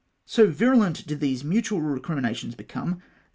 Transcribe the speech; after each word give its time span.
^o 0.27 0.47
virulent 0.51 1.05
did 1.05 1.19
these 1.19 1.43
mutual 1.43 1.79
recriminations 1.79 2.55
become, 2.55 2.95
thaf. 2.95 3.01